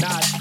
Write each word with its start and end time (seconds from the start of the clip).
not 0.00 0.35